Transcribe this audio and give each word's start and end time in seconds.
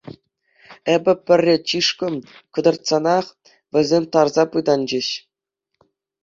Эпӗ 0.93 1.13
пӗрре 1.25 1.55
чышкӑ 1.67 2.07
кӑтартсанах, 2.55 3.25
вӗсем 3.77 4.03
тарса 4.17 4.43
пытанчӗҫ. 4.57 5.07